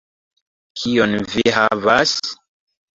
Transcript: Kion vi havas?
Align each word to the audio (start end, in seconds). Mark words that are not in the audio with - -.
Kion 0.79 1.15
vi 1.37 1.47
havas? 1.61 2.19